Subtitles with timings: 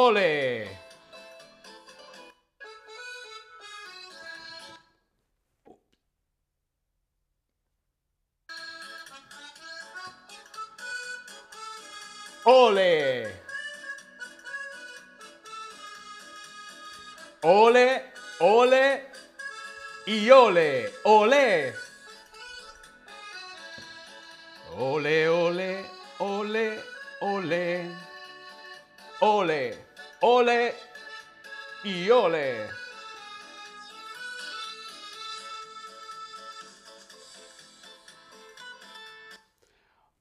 [0.00, 0.78] ¡Ole!
[12.44, 13.42] ¡Ole!
[17.42, 18.12] ¡Ole!
[18.38, 19.06] ¡Ole!
[20.06, 20.92] ¡Y ole!
[21.02, 21.74] ¡Ole!
[24.76, 25.84] Ole, ole,
[26.20, 26.84] ole,
[27.20, 28.08] ole.
[29.20, 29.87] Ole,
[30.20, 30.74] ole
[31.84, 32.66] y ole.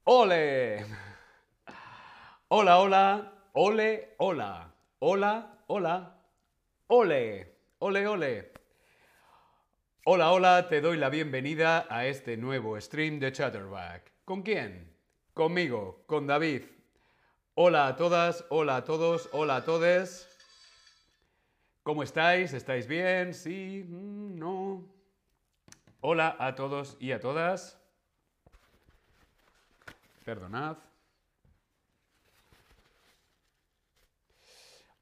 [0.03, 0.85] Ole.
[2.49, 4.73] Hola, hola, ole, hola.
[4.99, 6.21] Hola, hola,
[6.87, 7.53] ole.
[7.79, 8.51] Ole, ole.
[10.05, 14.13] Hola, hola, te doy la bienvenida a este nuevo stream de Chatterback.
[14.23, 14.95] ¿Con quién?
[15.33, 16.76] Conmigo, con David.
[17.59, 20.27] Hola a todas, hola a todos, hola a todos.
[21.81, 22.53] ¿Cómo estáis?
[22.53, 23.33] ¿Estáis bien?
[23.33, 23.83] ¿Sí?
[23.83, 24.87] Mm, ¿No?
[26.01, 27.81] Hola a todos y a todas.
[30.23, 30.77] Perdonad.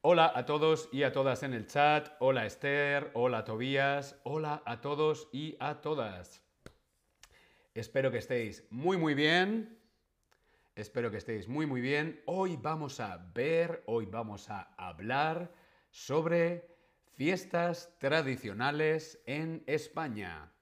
[0.00, 2.08] Hola a todos y a todas en el chat.
[2.20, 6.42] Hola Esther, hola Tobías, hola a todos y a todas.
[7.74, 9.75] Espero que estéis muy muy bien.
[10.76, 12.20] Espero que estéis muy muy bien.
[12.26, 15.50] Hoy vamos a ver, hoy vamos a hablar
[15.90, 16.68] sobre
[17.14, 20.52] fiestas tradicionales en España.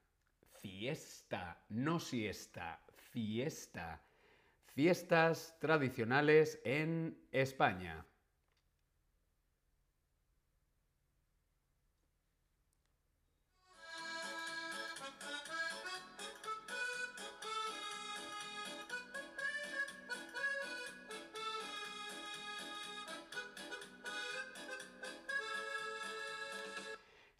[0.62, 4.04] Fiesta, no siesta, fiesta.
[4.66, 8.06] Fiestas tradicionales en España.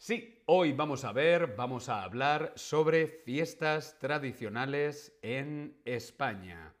[0.07, 6.75] Sí, hoy vamos a ver, vamos a hablar sobre fiestas tradicionales en España.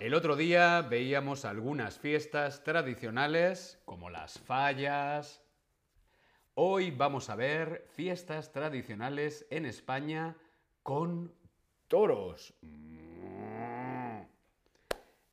[0.00, 5.42] El otro día veíamos algunas fiestas tradicionales como las fallas.
[6.54, 10.34] Hoy vamos a ver fiestas tradicionales en España
[10.82, 11.34] con
[11.86, 12.54] toros.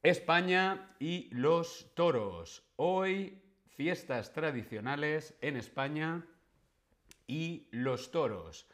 [0.03, 2.69] España y los toros.
[2.75, 6.25] Hoy fiestas tradicionales en España
[7.29, 8.67] y los toros.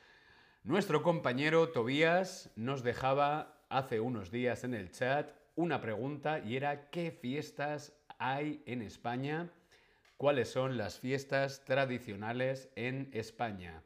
[0.64, 6.90] Nuestro compañero Tobías nos dejaba hace unos días en el chat una pregunta y era
[6.90, 9.52] ¿qué fiestas hay en España?
[10.16, 13.84] ¿Cuáles son las fiestas tradicionales en España?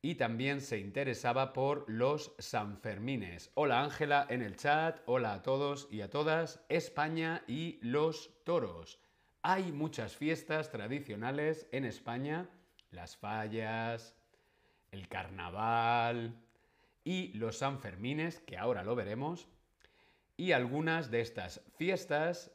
[0.00, 3.50] Y también se interesaba por los Sanfermines.
[3.54, 6.60] Hola Ángela en el chat, hola a todos y a todas.
[6.68, 9.00] España y los toros.
[9.42, 12.48] Hay muchas fiestas tradicionales en España
[12.92, 14.14] las fallas,
[14.90, 16.36] el carnaval
[17.04, 19.48] y los Sanfermines, que ahora lo veremos.
[20.36, 22.52] Y algunas de estas fiestas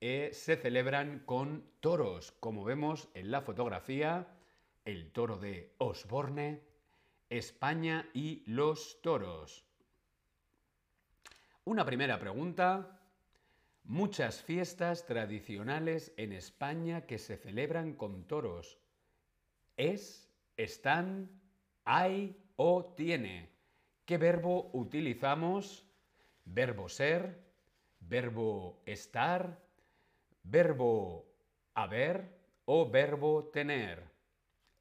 [0.00, 4.28] eh, se celebran con toros, como vemos en la fotografía,
[4.84, 6.62] el toro de Osborne,
[7.28, 9.64] España y los toros.
[11.64, 12.94] Una primera pregunta.
[13.84, 18.78] Muchas fiestas tradicionales en España que se celebran con toros
[19.78, 20.28] es,
[20.58, 21.30] están,
[21.84, 23.48] hay o tiene.
[24.04, 25.86] ¿Qué verbo utilizamos?
[26.44, 27.38] Verbo ser,
[28.00, 29.58] verbo estar,
[30.42, 31.26] verbo
[31.74, 34.04] haber o verbo tener.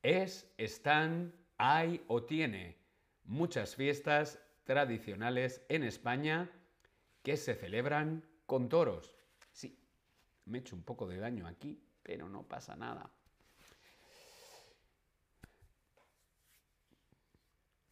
[0.01, 2.77] Es, están, hay o tiene.
[3.23, 6.49] Muchas fiestas tradicionales en España
[7.21, 9.13] que se celebran con toros.
[9.51, 9.77] Sí,
[10.45, 13.11] me he hecho un poco de daño aquí, pero no pasa nada.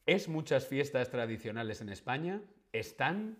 [0.07, 2.39] ¿Es muchas fiestas tradicionales en España?
[2.71, 3.39] ¿Están?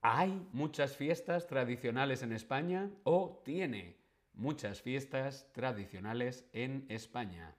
[0.00, 2.90] ¿Hay muchas fiestas tradicionales en España?
[3.04, 3.98] ¿O tiene
[4.32, 7.54] muchas fiestas tradicionales en España?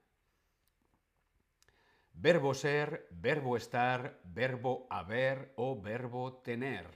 [2.14, 6.88] Verbo ser, verbo estar, verbo haber o verbo tener.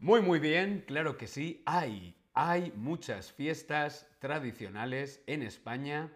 [0.00, 2.20] Muy, muy bien, claro que sí, hay.
[2.34, 6.12] Hay muchas fiestas tradicionales en España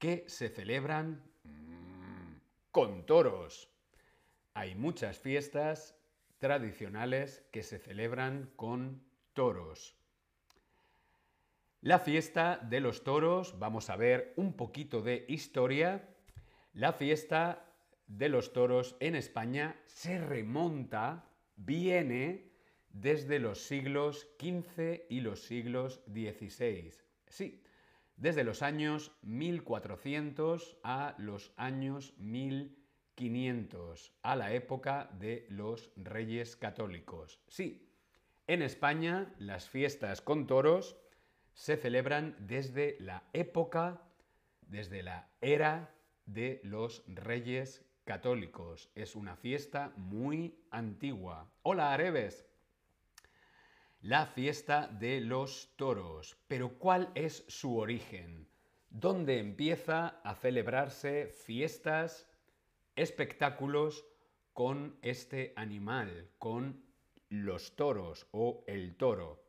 [0.00, 2.34] que se celebran mm,
[2.72, 3.75] con toros.
[4.56, 5.98] Hay muchas fiestas
[6.38, 9.02] tradicionales que se celebran con
[9.34, 9.98] toros.
[11.82, 16.08] La fiesta de los toros, vamos a ver un poquito de historia.
[16.72, 17.70] La fiesta
[18.06, 22.50] de los toros en España se remonta, viene
[22.88, 26.94] desde los siglos XV y los siglos XVI.
[27.26, 27.62] Sí,
[28.16, 32.85] desde los años 1400 a los años 1500,
[34.22, 37.40] a la época de los reyes católicos.
[37.48, 37.88] Sí,
[38.46, 40.96] en España las fiestas con toros
[41.54, 44.02] se celebran desde la época,
[44.60, 45.94] desde la era
[46.26, 48.90] de los reyes católicos.
[48.94, 51.50] Es una fiesta muy antigua.
[51.62, 52.46] Hola, Areves
[54.02, 56.36] la fiesta de los toros.
[56.46, 58.48] Pero ¿cuál es su origen?
[58.88, 62.28] ¿Dónde empieza a celebrarse fiestas,
[62.96, 64.04] espectáculos
[64.52, 66.84] con este animal, con
[67.28, 69.44] los toros o el toro?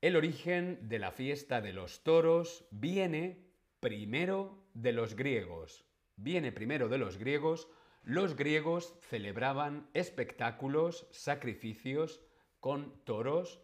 [0.00, 3.46] El origen de la fiesta de los toros viene
[3.78, 5.84] primero de los griegos.
[6.16, 7.68] Viene primero de los griegos.
[8.02, 12.20] Los griegos celebraban espectáculos, sacrificios,
[12.58, 13.60] con toros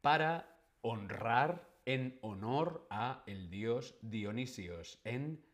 [0.00, 5.44] para honrar en honor a el dios Dionisios en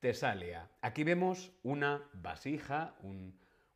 [0.00, 0.70] Tesalia.
[0.80, 2.96] Aquí vemos una vasija,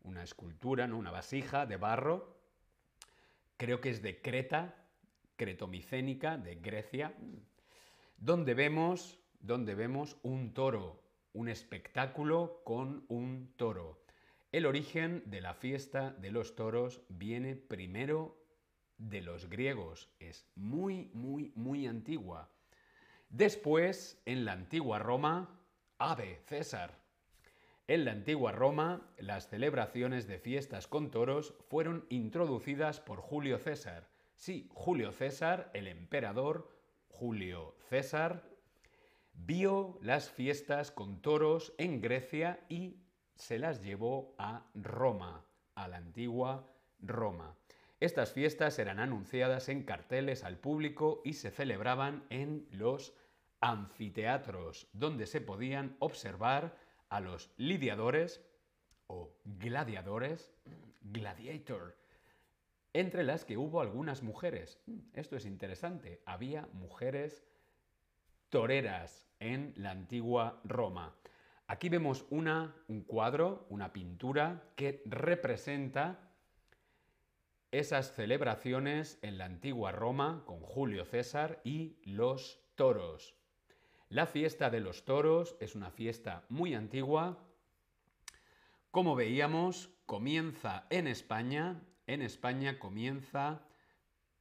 [0.02, 0.96] una escultura, ¿no?
[0.96, 2.38] una vasija de barro,
[3.58, 4.74] creo que es de Creta,
[5.36, 7.14] cretomicénica, de Grecia,
[8.16, 11.02] donde vemos, donde vemos un toro,
[11.34, 14.02] un espectáculo con un toro.
[14.50, 18.38] El origen de la fiesta de los toros viene primero
[18.96, 20.08] de los griegos.
[20.20, 22.48] Es muy, muy, muy antigua.
[23.28, 25.60] Después, en la antigua Roma,
[25.98, 26.98] Ave César.
[27.86, 34.08] En la antigua Roma, las celebraciones de fiestas con toros fueron introducidas por Julio César.
[34.36, 36.70] Sí, Julio César, el emperador
[37.08, 38.42] Julio César,
[39.34, 42.96] vio las fiestas con toros en Grecia y
[43.36, 45.44] se las llevó a Roma,
[45.74, 46.66] a la antigua
[47.00, 47.56] Roma.
[48.00, 53.14] Estas fiestas eran anunciadas en carteles al público y se celebraban en los
[53.64, 56.76] anfiteatros, donde se podían observar
[57.08, 58.44] a los lidiadores
[59.06, 60.52] o gladiadores,
[61.00, 61.96] gladiator,
[62.92, 64.78] entre las que hubo algunas mujeres.
[65.14, 67.42] Esto es interesante, había mujeres
[68.50, 71.16] toreras en la antigua Roma.
[71.66, 76.34] Aquí vemos una, un cuadro, una pintura que representa
[77.72, 83.34] esas celebraciones en la antigua Roma con Julio César y los toros.
[84.14, 87.36] La fiesta de los toros es una fiesta muy antigua.
[88.92, 91.82] Como veíamos, comienza en España.
[92.06, 93.66] En España comienza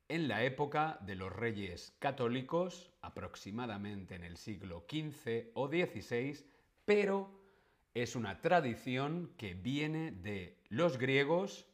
[0.10, 6.46] en la época de los reyes católicos, aproximadamente en el siglo XV o XVI,
[6.86, 7.32] pero
[7.96, 11.66] es una tradición que viene de los griegos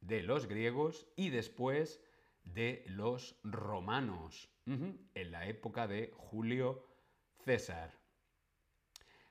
[0.00, 2.00] de los griegos y después
[2.44, 6.86] de los romanos, en la época de Julio
[7.44, 7.92] César.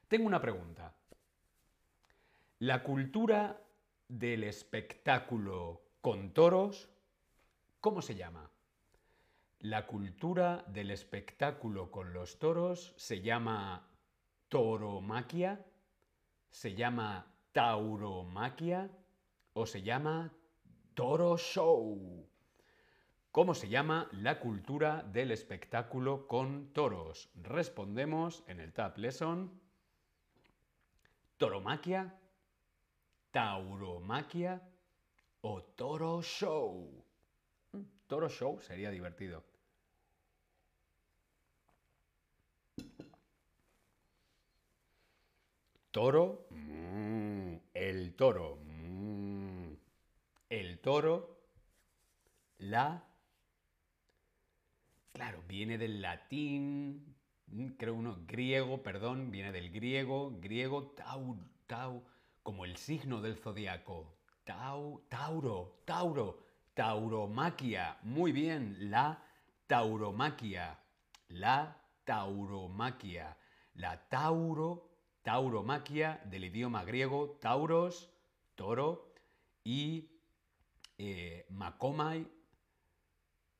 [0.07, 0.93] Tengo una pregunta.
[2.59, 3.59] La cultura
[4.07, 6.89] del espectáculo con toros,
[7.79, 8.51] ¿cómo se llama?
[9.59, 13.87] La cultura del espectáculo con los toros se llama
[14.49, 15.65] toromaquia,
[16.49, 18.89] se llama tauromaquia
[19.53, 20.31] o se llama
[20.93, 22.29] Toro Show.
[23.33, 27.31] ¿Cómo se llama la cultura del espectáculo con toros?
[27.33, 29.59] Respondemos en el Tab Lesson.
[31.37, 32.15] Toromaquia,
[33.31, 34.61] tauromaquia
[35.41, 37.03] o toro show.
[37.71, 39.43] Mm, toro show sería divertido.
[45.89, 48.59] Toro, mm, el toro,
[50.49, 51.39] el toro,
[52.59, 53.09] la...
[55.13, 57.15] Claro, viene del latín,
[57.45, 62.03] mm, creo uno, griego, perdón, viene del griego, griego, tau, tau,
[62.41, 64.17] como el signo del zodiaco.
[64.43, 66.43] Tau, tauro, tauro,
[66.73, 67.99] tauromaquia.
[68.01, 69.23] Muy bien, la
[69.67, 70.79] tauromaquia.
[71.29, 73.37] La tauromaquia.
[73.75, 74.89] La tauro,
[75.21, 78.09] tauromaquia del idioma griego, tauros,
[78.55, 79.13] toro,
[79.63, 80.09] y
[80.97, 82.27] eh, Macomai,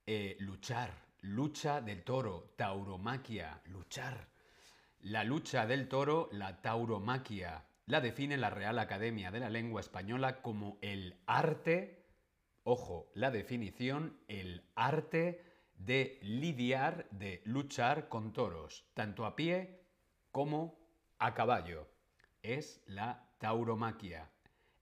[0.05, 4.29] eh, luchar, lucha del toro, tauromaquia, luchar.
[4.99, 10.41] La lucha del toro, la tauromaquia, la define la Real Academia de la Lengua Española
[10.41, 12.05] como el arte,
[12.63, 15.41] ojo, la definición, el arte
[15.75, 19.87] de lidiar, de luchar con toros, tanto a pie
[20.31, 20.79] como
[21.17, 21.89] a caballo.
[22.43, 24.29] Es la tauromaquia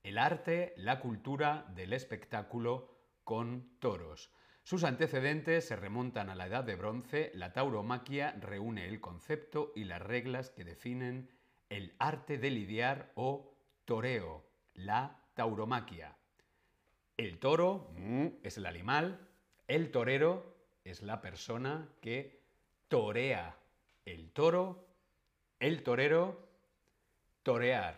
[0.04, 2.90] el arte, la cultura del espectáculo
[3.24, 4.32] con toros.
[4.63, 7.32] Sus antecedentes se remontan a la Edad de Bronce.
[7.34, 11.30] La tauromaquia reúne el concepto y las reglas que definen
[11.70, 13.53] el arte de lidiar o
[13.86, 16.15] toreo, la tauromaquia.
[17.18, 19.27] El toro mm, es el animal,
[19.68, 22.41] el torero es la persona que
[22.88, 23.58] torea.
[24.06, 24.88] El toro,
[25.60, 26.48] el torero,
[27.44, 27.98] torear.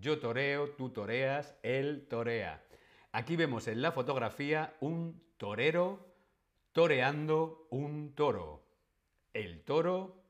[0.00, 2.62] Yo toreo, tú toreas, él torea.
[3.12, 6.14] Aquí vemos en la fotografía un torero
[6.70, 8.62] toreando un toro.
[9.32, 10.22] El toro,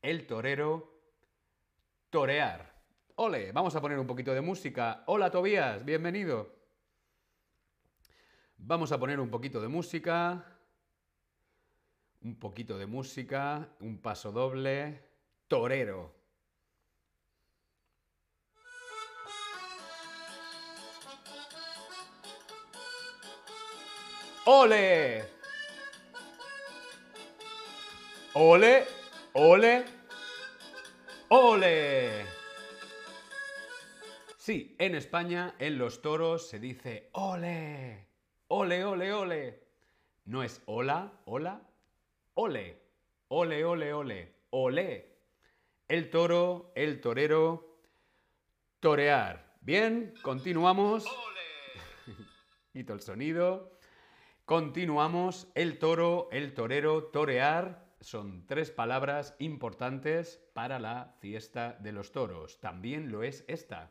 [0.00, 0.98] el torero,
[2.08, 2.74] torear.
[3.16, 5.04] Ole, vamos a poner un poquito de música.
[5.06, 6.56] Hola Tobías, bienvenido.
[8.56, 10.42] Vamos a poner un poquito de música.
[12.22, 15.04] Un poquito de música, un paso doble.
[15.48, 16.15] Torero.
[24.48, 25.24] ¡Ole!
[28.34, 28.84] ¡Ole!
[29.32, 29.84] ¡Ole!
[31.30, 32.24] ¡Ole!
[34.36, 38.06] Sí, en España en los toros se dice ole,
[38.46, 39.62] ole, ole, ole.
[40.26, 41.60] No es hola, hola,
[42.34, 42.80] ole,
[43.26, 45.16] ole, ole, ole, ole.
[45.88, 47.80] El toro, el torero,
[48.78, 49.56] torear.
[49.60, 51.04] Bien, continuamos.
[51.04, 52.16] Ole.
[52.72, 53.75] Quito el sonido.
[54.46, 55.48] Continuamos.
[55.56, 62.60] El toro, el torero, torear son tres palabras importantes para la fiesta de los toros.
[62.60, 63.90] También lo es esta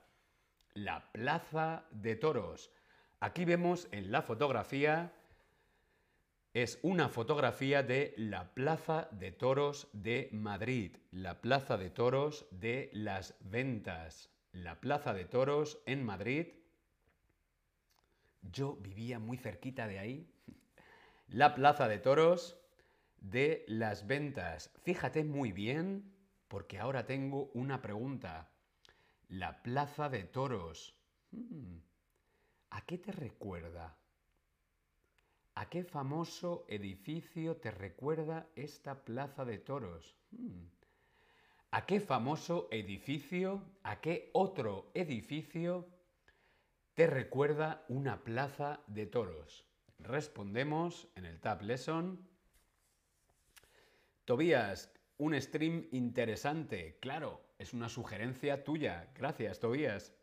[0.74, 2.72] la Plaza de Toros.
[3.20, 5.14] Aquí vemos en la fotografía,
[6.54, 12.90] es una fotografía de la Plaza de Toros de Madrid, la Plaza de Toros de
[12.94, 16.48] las Ventas, la Plaza de Toros en Madrid.
[18.42, 20.35] Yo vivía muy cerquita de ahí.
[21.28, 22.56] La Plaza de Toros
[23.18, 24.72] de las Ventas.
[24.84, 26.14] Fíjate muy bien,
[26.48, 28.52] porque ahora tengo una pregunta.
[29.28, 30.96] La Plaza de Toros.
[31.32, 31.80] Hmm.
[32.70, 33.98] ¿A qué te recuerda?
[35.56, 40.16] ¿A qué famoso edificio te recuerda esta Plaza de Toros?
[40.32, 40.68] Hmm.
[41.72, 45.90] ¿A qué famoso edificio, a qué otro edificio
[46.94, 49.66] te recuerda una Plaza de Toros?
[50.00, 52.28] Respondemos en el Tab Lesson.
[54.26, 59.12] Tobías, un stream interesante, claro, es una sugerencia tuya.
[59.16, 60.14] Gracias, Tobías.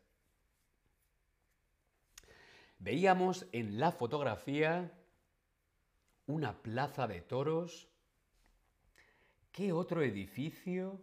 [2.79, 4.91] Veíamos en la fotografía
[6.27, 7.87] una plaza de toros.
[9.51, 11.01] ¿Qué otro edificio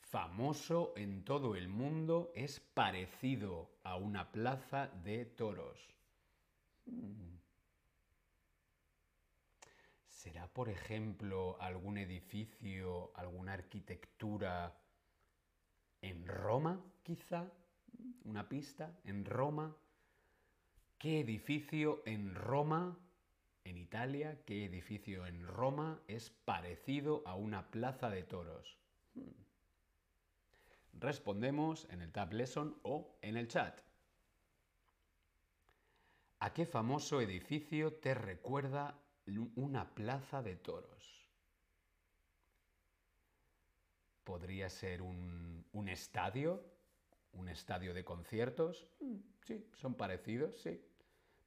[0.00, 5.88] famoso en todo el mundo es parecido a una plaza de toros?
[6.86, 7.33] Hmm.
[10.24, 14.74] ¿Será, por ejemplo, algún edificio, alguna arquitectura
[16.00, 17.52] en Roma, quizá,
[18.24, 19.76] una pista, en Roma.
[20.98, 22.98] ¿Qué edificio en Roma,
[23.64, 28.78] en Italia, qué edificio en Roma es parecido a una plaza de toros?
[29.14, 29.28] Hmm.
[30.94, 33.78] Respondemos en el Tab Lesson o en el chat.
[36.38, 39.03] ¿A qué famoso edificio te recuerda
[39.56, 41.24] una plaza de toros?
[44.24, 46.64] podría ser un, estadio,
[47.32, 48.86] un estadio de conciertos.
[49.00, 50.80] Mm, sí, son parecidos, sí.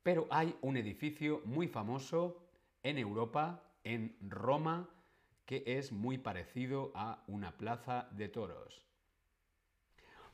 [0.03, 2.47] Pero hay un edificio muy famoso
[2.83, 4.89] en Europa, en Roma,
[5.45, 8.85] que es muy parecido a una plaza de toros.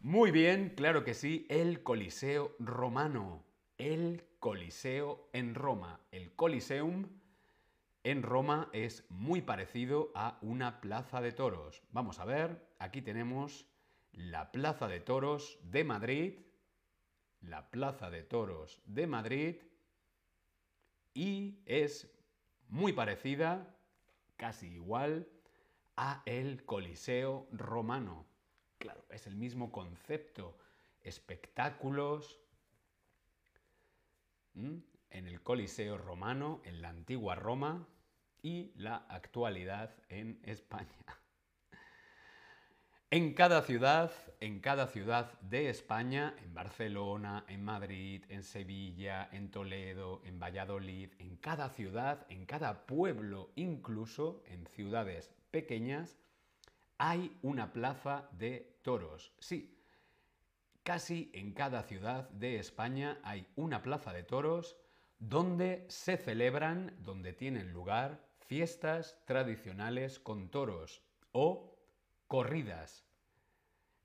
[0.02, 3.44] Muy bien, claro que sí, el Coliseo romano.
[3.78, 6.02] El Coliseo en Roma.
[6.12, 7.08] El Coliseum
[8.04, 11.82] en Roma es muy parecido a una plaza de toros.
[11.92, 13.66] Vamos a ver, aquí tenemos
[14.12, 16.40] la Plaza de Toros de Madrid,
[17.42, 19.56] la Plaza de Toros de Madrid,
[21.14, 22.12] y es
[22.68, 23.76] muy parecida,
[24.36, 25.28] casi igual,
[25.96, 28.26] a el Coliseo romano.
[28.80, 30.58] Claro, es el mismo concepto,
[31.02, 32.42] espectáculos.
[34.54, 37.88] En el Coliseo romano, en la antigua Roma,
[38.44, 40.90] y la actualidad en España.
[43.10, 49.52] En cada ciudad, en cada ciudad de España, en Barcelona, en Madrid, en Sevilla, en
[49.52, 56.18] Toledo, en Valladolid, en cada ciudad, en cada pueblo, incluso en ciudades pequeñas,
[56.98, 59.32] hay una plaza de toros.
[59.40, 59.78] Sí,
[60.82, 64.76] casi en cada ciudad de España hay una plaza de toros
[65.20, 71.78] donde se celebran, donde tienen lugar fiestas tradicionales con toros o
[72.28, 73.06] corridas.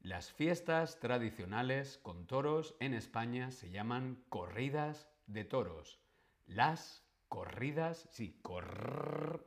[0.00, 5.98] Las fiestas tradicionales con toros en España se llaman corridas de toros.
[6.46, 9.44] Las corridas, sí, corr,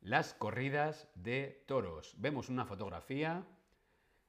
[0.00, 2.14] las corridas de toros.
[2.18, 3.44] Vemos una fotografía,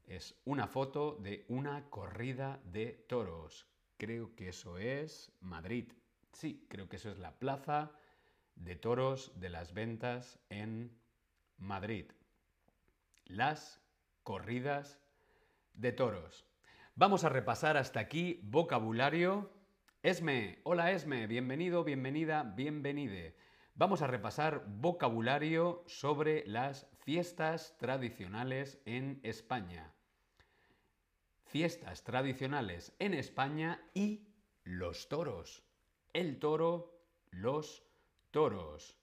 [0.05, 3.67] es una foto de una corrida de toros.
[3.97, 5.91] Creo que eso es Madrid.
[6.31, 7.91] Sí, creo que eso es la plaza
[8.57, 10.97] de toros de las ventas en
[11.57, 12.11] Madrid.
[13.25, 13.81] Las
[14.23, 14.99] corridas
[15.73, 16.45] de toros.
[16.95, 19.51] Vamos a repasar hasta aquí vocabulario.
[20.03, 23.35] Esme, hola Esme, bienvenido, bienvenida, bienvenide.
[23.75, 29.93] Vamos a repasar vocabulario sobre las fiestas tradicionales en España.
[31.43, 34.27] Fiestas tradicionales en España y
[34.63, 35.63] los toros.
[36.13, 36.99] El toro,
[37.29, 37.86] los
[38.31, 38.97] toros.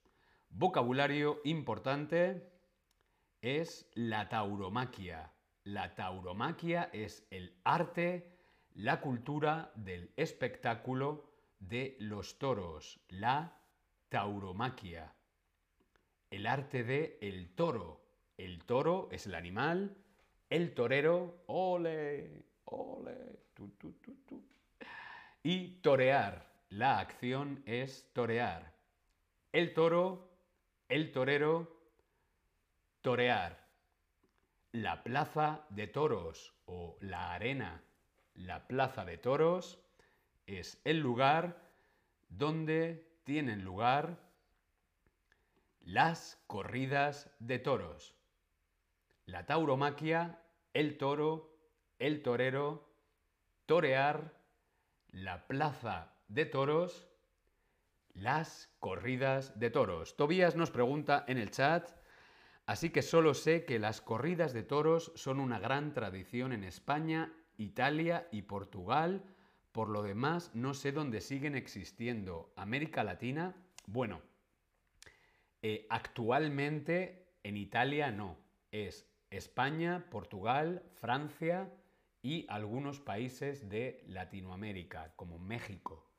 [0.51, 2.51] Vocabulario importante
[3.43, 5.33] es la tauromaquia.
[5.65, 8.31] La tauromaquia es el arte,
[8.75, 13.01] la cultura del espectáculo de los toros.
[13.09, 13.61] La
[14.09, 15.15] tauromaquia.
[16.31, 18.03] El arte de el toro.
[18.37, 19.97] El toro es el animal,
[20.51, 23.41] el torero, ole, ole,
[25.43, 26.53] Y torear.
[26.71, 28.74] La acción es torear.
[29.55, 30.37] El toro,
[30.89, 31.81] el torero,
[33.03, 33.69] torear.
[34.73, 37.81] La plaza de toros o la arena.
[38.35, 39.79] La plaza de toros
[40.49, 41.71] es el lugar
[42.29, 44.19] donde tienen lugar
[45.83, 48.17] las corridas de toros.
[49.25, 50.43] La tauromaquia,
[50.73, 51.57] el toro,
[52.01, 52.93] el torero,
[53.67, 54.35] torear,
[55.13, 57.07] la plaza de toros,
[58.15, 60.17] las corridas de toros.
[60.17, 61.91] Tobías nos pregunta en el chat,
[62.65, 67.33] así que solo sé que las corridas de toros son una gran tradición en España,
[67.59, 69.25] Italia y Portugal,
[69.73, 72.53] por lo demás, no sé dónde siguen existiendo.
[72.57, 74.23] América Latina, bueno,
[75.63, 78.39] eh, actualmente en Italia no.
[78.71, 81.73] Es España, Portugal, Francia
[82.23, 86.14] y algunos países de Latinoamérica, como México.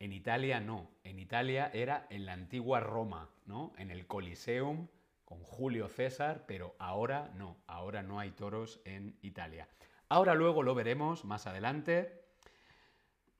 [0.00, 0.90] En Italia no.
[1.04, 3.74] En Italia era en la antigua Roma, ¿no?
[3.76, 4.88] En el Coliseum
[5.26, 7.58] con Julio César, pero ahora no.
[7.66, 9.68] Ahora no hay toros en Italia.
[10.08, 12.24] Ahora luego lo veremos más adelante.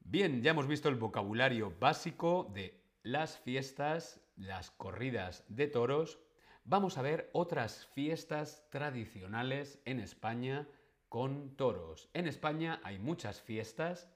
[0.01, 6.19] Bien, ya hemos visto el vocabulario básico de las fiestas, las corridas de toros.
[6.65, 10.69] Vamos a ver otras fiestas tradicionales en España
[11.09, 12.11] con toros.
[12.13, 14.11] En España hay muchas fiestas,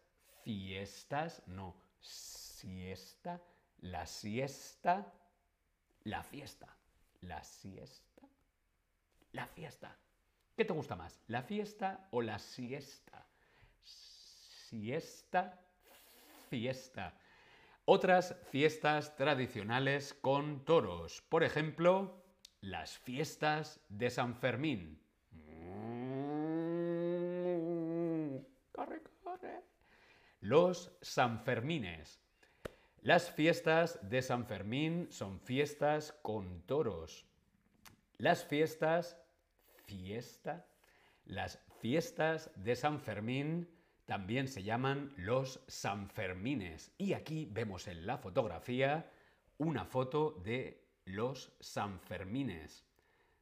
[0.44, 3.40] fiestas, no, siesta,
[3.80, 5.12] la siesta,
[6.04, 6.68] la fiesta,
[7.22, 8.22] la siesta,
[9.32, 9.96] la fiesta.
[10.56, 13.26] ¿Qué te gusta más, la fiesta o la siesta?
[13.82, 15.60] Siesta,
[16.48, 17.18] fiesta.
[17.86, 21.22] Otras fiestas tradicionales con toros.
[21.22, 22.24] Por ejemplo,
[22.60, 25.00] las fiestas de San Fermín.
[28.72, 29.62] Corre, corre.
[30.44, 32.20] Los Sanfermines.
[33.00, 37.24] Las fiestas de San Fermín son fiestas con toros.
[38.18, 39.16] Las fiestas,
[39.86, 40.66] fiesta,
[41.24, 43.70] las fiestas de San Fermín
[44.04, 46.92] también se llaman los Sanfermines.
[46.98, 49.10] Y aquí vemos en la fotografía
[49.56, 52.84] una foto de los Sanfermines.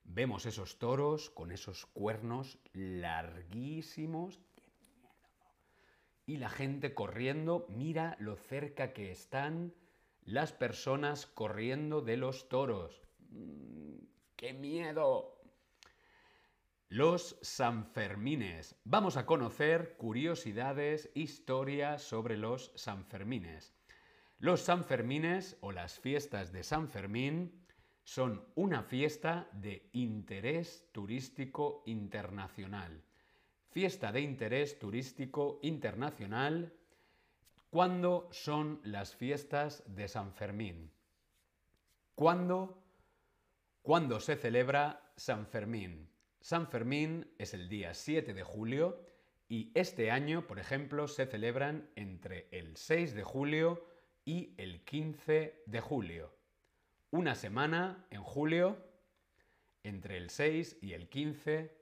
[0.05, 4.39] Vemos esos toros con esos cuernos larguísimos.
[6.27, 9.75] Y la gente corriendo, mira lo cerca que están
[10.25, 13.03] las personas corriendo de los toros.
[13.31, 13.97] Mm,
[14.37, 15.41] ¡Qué miedo!
[16.89, 18.77] Los Sanfermines.
[18.85, 23.75] Vamos a conocer curiosidades, historias sobre los Sanfermines.
[24.39, 27.65] Los Sanfermines o las fiestas de San Fermín
[28.05, 33.03] son una fiesta de interés turístico internacional.
[33.73, 36.75] Fiesta de interés turístico internacional.
[37.71, 40.91] ¿Cuándo son las fiestas de San Fermín?
[42.15, 42.85] ¿Cuándo?
[43.81, 46.11] ¿Cuándo se celebra San Fermín?
[46.43, 49.07] San Fermín es el día 7 de julio
[49.49, 53.87] y este año, por ejemplo, se celebran entre el 6 de julio
[54.27, 56.31] y el 15 de julio.
[57.11, 58.77] Una semana en julio,
[59.83, 61.82] entre el 6 y el 15.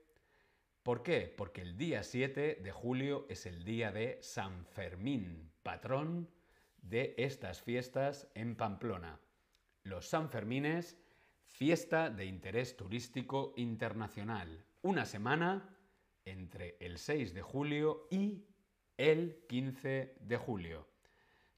[0.83, 1.31] ¿Por qué?
[1.37, 6.27] Porque el día 7 de julio es el día de San Fermín, patrón
[6.81, 9.19] de estas fiestas en Pamplona.
[9.83, 10.97] Los Sanfermines,
[11.45, 14.65] fiesta de interés turístico internacional.
[14.81, 15.69] Una semana
[16.25, 18.43] entre el 6 de julio y
[18.97, 20.87] el 15 de julio.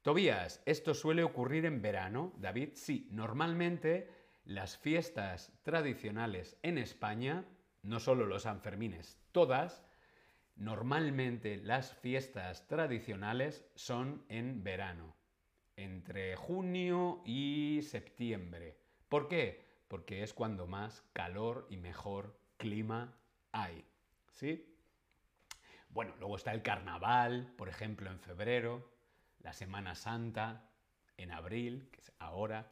[0.01, 2.71] Tobías, esto suele ocurrir en verano, David.
[2.73, 4.09] Sí, normalmente
[4.43, 7.45] las fiestas tradicionales en España,
[7.83, 9.83] no solo los Sanfermines, todas,
[10.55, 15.15] normalmente las fiestas tradicionales son en verano,
[15.75, 18.77] entre junio y septiembre.
[19.09, 19.65] ¿Por qué?
[19.87, 23.15] Porque es cuando más calor y mejor clima
[23.51, 23.85] hay.
[24.31, 24.75] ¿Sí?
[25.89, 28.91] Bueno, luego está el carnaval, por ejemplo, en febrero,
[29.39, 30.69] la Semana Santa
[31.17, 32.71] en abril, que es ahora,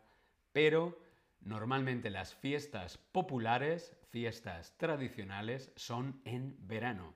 [0.52, 0.97] pero
[1.42, 7.14] normalmente las fiestas populares, fiestas tradicionales, son en verano,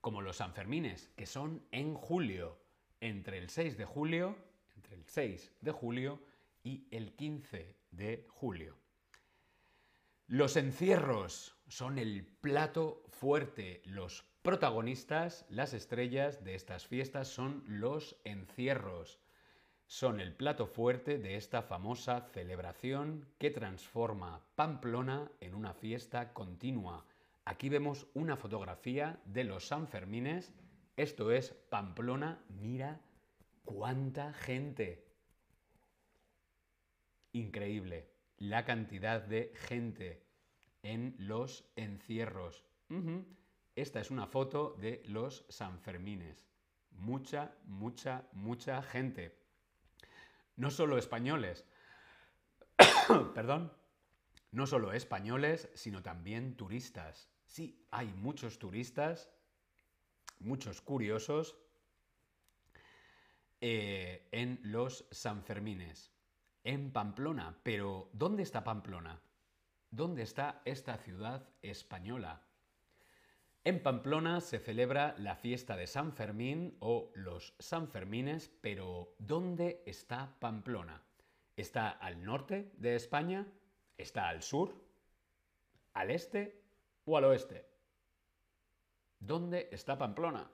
[0.00, 2.58] como los Sanfermines, que son en julio,
[3.00, 4.36] entre el 6 de julio,
[4.76, 6.20] entre el 6 de julio
[6.62, 8.76] y el 15 de julio.
[10.26, 18.16] Los encierros son el plato fuerte, los protagonistas, las estrellas de estas fiestas son los
[18.24, 19.20] encierros.
[19.86, 27.04] Son el plato fuerte de esta famosa celebración que transforma Pamplona en una fiesta continua.
[27.44, 30.52] Aquí vemos una fotografía de los Sanfermines.
[30.96, 32.42] Esto es Pamplona.
[32.48, 33.00] Mira
[33.64, 35.06] cuánta gente.
[37.32, 40.22] Increíble la cantidad de gente
[40.82, 42.64] en los encierros.
[43.74, 46.44] Esta es una foto de los Sanfermines.
[46.90, 49.43] Mucha, mucha, mucha gente.
[50.56, 51.64] No solo españoles,
[53.34, 53.72] perdón,
[54.52, 57.28] no solo españoles, sino también turistas.
[57.46, 59.30] Sí, hay muchos turistas,
[60.38, 61.56] muchos curiosos
[63.60, 66.12] eh, en los Sanfermines,
[66.62, 67.58] en Pamplona.
[67.62, 69.20] Pero, ¿dónde está Pamplona?
[69.90, 72.42] ¿Dónde está esta ciudad española?
[73.66, 80.36] En Pamplona se celebra la fiesta de San Fermín o los Sanfermines, pero ¿dónde está
[80.38, 81.02] Pamplona?
[81.56, 83.46] ¿Está al norte de España?
[83.96, 84.74] ¿Está al sur?
[85.94, 86.62] ¿Al este
[87.06, 87.66] o al oeste?
[89.18, 90.50] ¿Dónde está Pamplona?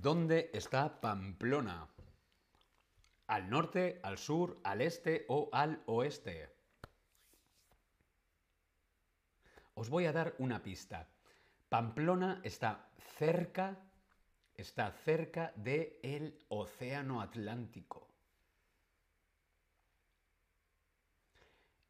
[0.00, 1.86] ¿Dónde está Pamplona?
[3.26, 6.48] ¿Al norte, al sur, al este o al oeste?
[9.74, 11.06] Os voy a dar una pista.
[11.68, 13.76] Pamplona está cerca,
[14.54, 18.08] está cerca del el Océano Atlántico.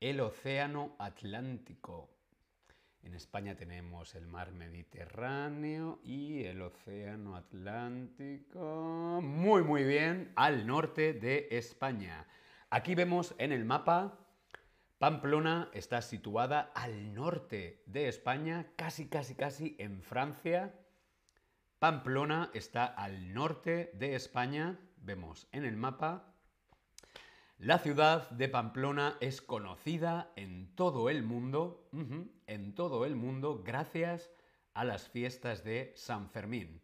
[0.01, 2.09] El Océano Atlántico.
[3.02, 9.20] En España tenemos el mar Mediterráneo y el Océano Atlántico.
[9.22, 12.26] Muy, muy bien, al norte de España.
[12.68, 14.18] Aquí vemos en el mapa,
[15.00, 20.74] Pamplona está situada al norte de España, casi, casi, casi en Francia.
[21.78, 26.29] Pamplona está al norte de España, vemos en el mapa.
[27.62, 31.90] La ciudad de Pamplona es conocida en todo el mundo,
[32.46, 34.31] en todo el mundo, gracias
[34.73, 36.81] a las fiestas de San Fermín.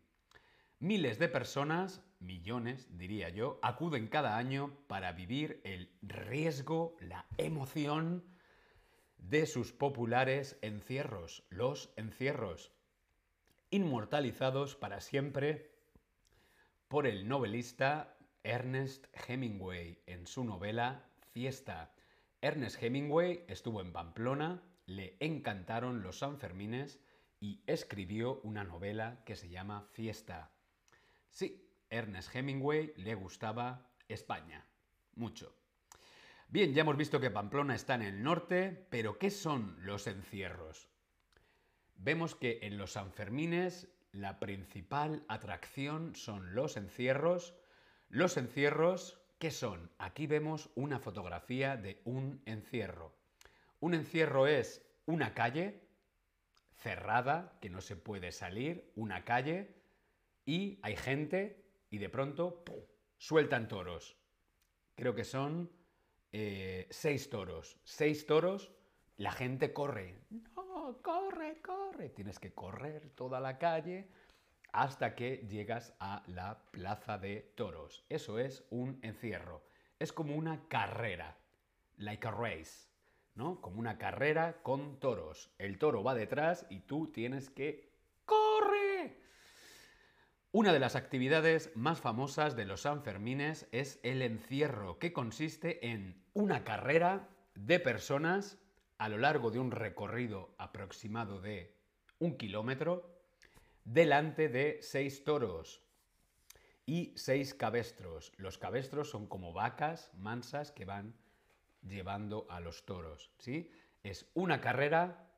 [0.79, 8.23] Miles de personas, millones diría yo, acuden cada año para vivir el riesgo, la emoción
[9.17, 12.71] de sus populares encierros, los encierros,
[13.71, 15.71] inmortalizados para siempre
[16.89, 18.16] por el novelista
[18.47, 21.93] Ernest Hemingway en su novela Fiesta.
[22.41, 27.01] Ernest Hemingway estuvo en Pamplona, le encantaron los Sanfermines
[27.41, 30.53] y escribió una novela que se llama Fiesta.
[31.29, 34.65] Sí, Ernest Hemingway le gustaba España.
[35.17, 35.53] Mucho.
[36.47, 40.89] Bien, ya hemos visto que Pamplona está en el norte, pero ¿qué son los encierros?
[41.97, 47.57] Vemos que en los Sanfermines la principal atracción son los encierros,
[48.09, 49.91] los encierros, ¿qué son?
[49.99, 53.15] Aquí vemos una fotografía de un encierro.
[53.81, 55.83] Un encierro es una calle
[56.77, 59.75] cerrada, que no se puede salir, una calle,
[60.45, 62.65] y hay gente y de pronto
[63.19, 64.17] sueltan toros.
[64.95, 65.71] Creo que son
[66.33, 67.79] eh, seis toros.
[67.85, 68.73] Seis toros,
[69.17, 70.21] la gente corre.
[70.31, 72.11] No, corre, corre.
[72.11, 74.09] Tienes que correr toda la calle
[74.77, 78.05] hasta que llegas a la plaza de toros.
[78.11, 79.65] Eso es un encierro.
[79.99, 81.39] Es como una carrera,
[81.97, 82.91] like a race.
[83.35, 83.61] ¿no?
[83.63, 85.51] Como una carrera con toros.
[85.59, 87.91] El toro va detrás y tú tienes que
[88.27, 89.17] ¡corre!
[90.53, 96.23] Una de las actividades más famosas de los Sanfermines es el encierro, que consiste en
[96.35, 98.59] una carrera de personas
[98.99, 101.75] a lo largo de un recorrido aproximado de
[102.19, 103.16] un kilómetro
[103.87, 105.81] delante de seis toros
[106.85, 108.33] y seis cabestros.
[108.37, 111.15] Los cabestros son como vacas mansas que van
[111.83, 113.71] llevando a los toros, ¿sí?
[114.03, 115.31] Es una carrera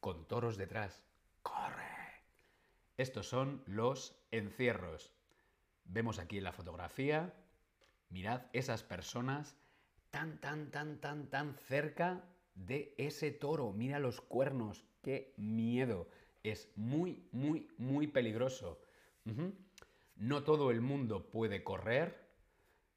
[0.00, 1.04] con toros detrás.
[1.42, 2.22] ¡Corre!
[2.96, 5.12] Estos son los encierros.
[5.84, 7.34] Vemos aquí en la fotografía,
[8.08, 9.56] mirad esas personas
[10.10, 13.72] tan, tan, tan, tan, tan cerca de ese toro.
[13.72, 16.08] Mira los cuernos, qué miedo.
[16.46, 18.80] Es muy, muy, muy peligroso.
[20.14, 22.30] No todo el mundo puede correr,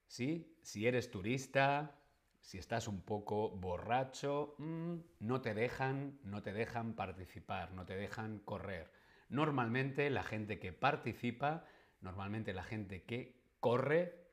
[0.05, 0.55] ¿sí?
[0.61, 1.99] Si eres turista,
[2.39, 7.95] si estás un poco borracho, mm, no te dejan, no te dejan participar, no te
[7.95, 8.91] dejan correr.
[9.29, 11.65] Normalmente la gente que participa,
[12.01, 14.27] normalmente la gente que corre,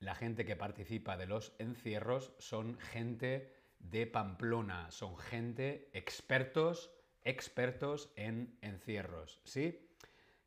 [0.00, 6.90] la gente que participa de los encierros son gente de Pamplona, son gente expertos,
[7.24, 9.88] expertos en encierros, ¿sí?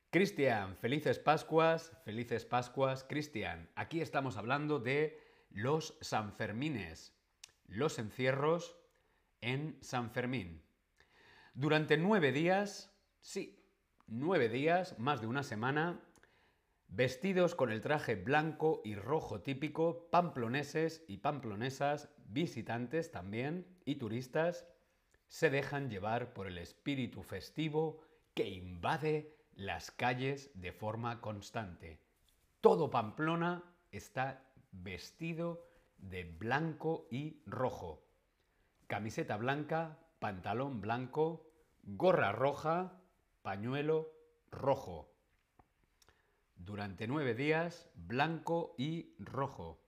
[0.10, 3.70] Cristian, felices Pascuas, felices Pascuas, Cristian.
[3.76, 7.14] Aquí estamos hablando de los Sanfermines,
[7.68, 8.78] los encierros
[9.42, 10.64] en San Fermín.
[11.54, 13.64] Durante nueve días, sí,
[14.06, 16.00] nueve días, más de una semana,
[16.88, 24.66] vestidos con el traje blanco y rojo típico, pamploneses y pamplonesas, visitantes también y turistas,
[25.28, 28.02] se dejan llevar por el espíritu festivo
[28.34, 32.00] que invade las calles de forma constante.
[32.62, 38.04] Todo Pamplona está vestido de blanco y rojo.
[38.88, 41.50] Camiseta blanca, pantalón blanco,
[41.84, 43.02] gorra roja,
[43.42, 44.12] pañuelo
[44.52, 45.14] rojo.
[46.56, 49.87] Durante nueve días, blanco y rojo.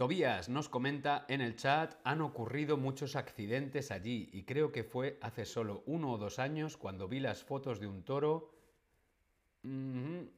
[0.00, 5.18] Tobías nos comenta en el chat, han ocurrido muchos accidentes allí y creo que fue
[5.20, 8.50] hace solo uno o dos años cuando vi las fotos de un toro.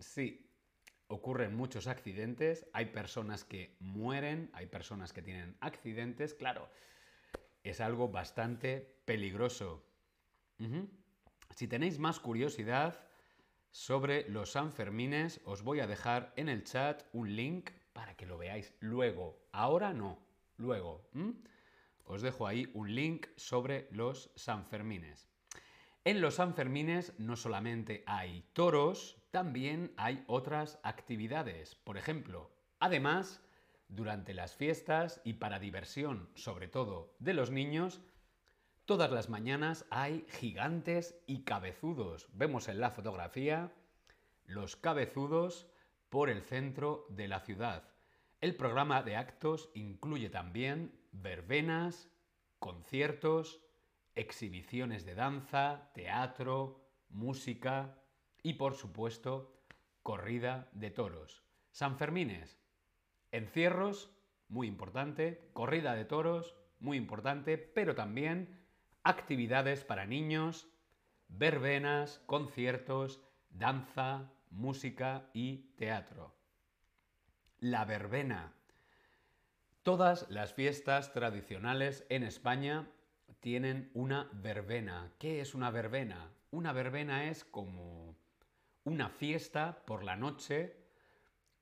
[0.01, 0.51] sí,
[1.07, 6.69] ocurren muchos accidentes, hay personas que mueren, hay personas que tienen accidentes, claro,
[7.63, 9.85] es algo bastante peligroso.
[11.55, 12.99] Si tenéis más curiosidad
[13.71, 18.39] sobre los Sanfermines, os voy a dejar en el chat un link para que lo
[18.39, 19.39] veáis luego.
[19.53, 20.19] Ahora no,
[20.57, 21.09] luego.
[22.05, 25.29] Os dejo ahí un link sobre los Sanfermines.
[26.05, 31.77] En los Sanfermines no solamente hay toros, también hay otras actividades.
[31.77, 32.51] Por ejemplo,
[32.81, 33.41] además,
[33.89, 38.01] durante las fiestas y para diversión, sobre todo de los niños,
[38.85, 42.29] todas las mañanas hay gigantes y cabezudos.
[42.33, 43.71] Vemos en la fotografía
[44.45, 45.69] los cabezudos
[46.13, 47.89] por el centro de la ciudad.
[48.43, 52.11] El programa de actos incluye también verbenas,
[52.59, 53.63] conciertos,
[54.15, 57.97] exhibiciones de danza, teatro, música
[58.43, 59.65] y por supuesto
[60.03, 61.45] corrida de toros.
[61.71, 62.61] San Fermines,
[63.31, 64.15] encierros,
[64.49, 68.67] muy importante, corrida de toros, muy importante, pero también
[69.03, 70.69] actividades para niños,
[71.29, 76.35] verbenas, conciertos, danza, música y teatro.
[77.59, 78.53] La verbena.
[79.83, 82.89] Todas las fiestas tradicionales en España
[83.41, 85.13] tienen una verbena.
[85.19, 86.31] ¿Qué es una verbena?
[86.51, 88.17] Una verbena es como
[88.85, 90.77] una fiesta por la noche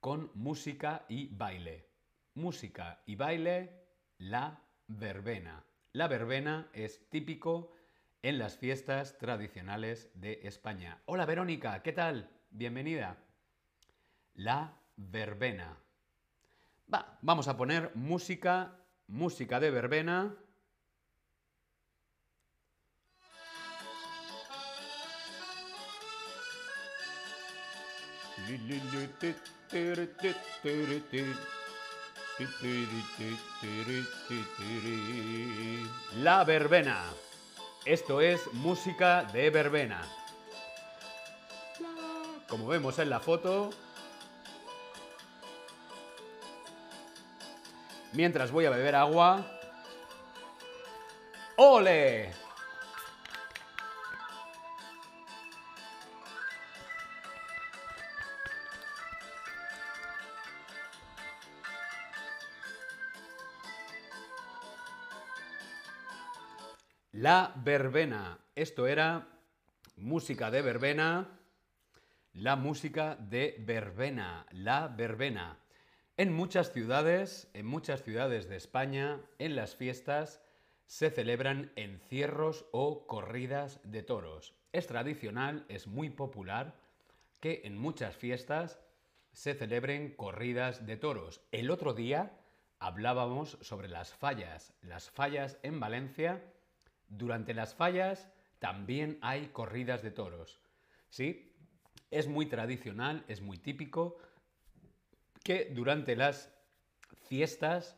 [0.01, 1.87] con música y baile.
[2.35, 3.71] Música y baile,
[4.19, 5.65] la verbena.
[5.93, 7.73] La verbena es típico
[8.23, 11.03] en las fiestas tradicionales de España.
[11.07, 12.40] Hola Verónica, ¿qué tal?
[12.51, 13.17] Bienvenida.
[14.35, 15.79] La verbena.
[16.93, 20.35] Va, vamos a poner música, música de verbena.
[36.17, 37.05] La verbena.
[37.85, 40.20] Esto es música de verbena.
[42.51, 43.71] Como vemos en la foto.
[48.13, 49.47] Mientras voy a beber agua.
[51.57, 52.33] ¡Ole!
[67.13, 68.39] La verbena.
[68.57, 69.29] Esto era
[69.97, 71.40] música de verbena.
[72.33, 74.47] La música de verbena.
[74.53, 75.59] La verbena.
[76.17, 80.41] En muchas ciudades, en muchas ciudades de España, en las fiestas,
[80.87, 84.55] se celebran encierros o corridas de toros.
[84.73, 86.77] Es tradicional, es muy popular
[87.41, 88.79] que en muchas fiestas
[89.33, 91.41] se celebren corridas de toros.
[91.51, 92.39] El otro día
[92.79, 94.73] hablábamos sobre las fallas.
[94.83, 96.45] Las fallas en Valencia,
[97.09, 98.29] durante las fallas
[98.61, 100.61] también hay corridas de toros.
[101.09, 101.50] ¿Sí?
[102.11, 104.19] Es muy tradicional, es muy típico
[105.45, 106.53] que durante las
[107.29, 107.97] fiestas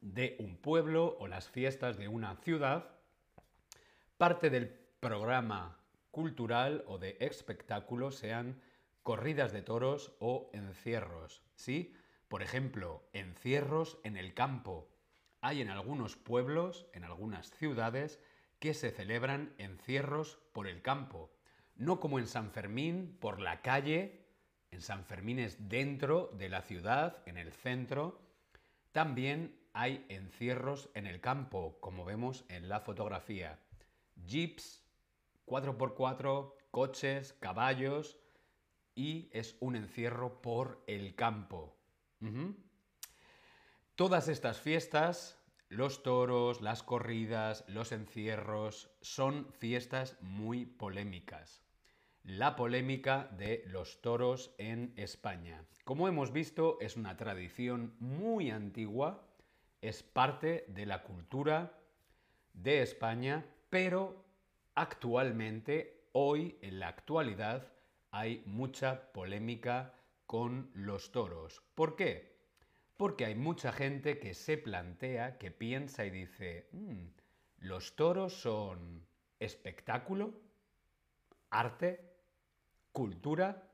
[0.00, 2.90] de un pueblo o las fiestas de una ciudad,
[4.18, 4.68] parte del
[5.00, 5.78] programa
[6.10, 8.60] cultural o de espectáculo sean
[9.02, 11.94] corridas de toros o encierros, ¿sí?
[12.28, 14.88] Por ejemplo, encierros en el campo.
[15.40, 18.20] Hay en algunos pueblos, en algunas ciudades,
[18.58, 21.30] que se celebran encierros por el campo.
[21.82, 24.24] No como en San Fermín, por la calle,
[24.70, 28.22] en San Fermín es dentro de la ciudad, en el centro.
[28.92, 33.58] También hay encierros en el campo, como vemos en la fotografía.
[34.24, 34.84] Jeeps,
[35.44, 38.16] 4x4, coches, caballos
[38.94, 41.76] y es un encierro por el campo.
[43.96, 45.36] Todas estas fiestas,
[45.68, 51.61] los toros, las corridas, los encierros, son fiestas muy polémicas.
[52.24, 55.64] La polémica de los toros en España.
[55.82, 59.26] Como hemos visto, es una tradición muy antigua,
[59.80, 61.80] es parte de la cultura
[62.52, 64.24] de España, pero
[64.76, 67.72] actualmente, hoy, en la actualidad,
[68.12, 71.60] hay mucha polémica con los toros.
[71.74, 72.36] ¿Por qué?
[72.96, 77.06] Porque hay mucha gente que se plantea, que piensa y dice, mm,
[77.58, 79.04] ¿los toros son
[79.40, 80.34] espectáculo,
[81.50, 82.11] arte,
[82.92, 83.70] cultura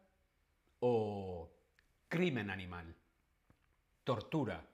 [0.81, 1.51] o
[2.09, 2.95] crimen animal?
[4.05, 4.65] Tortura.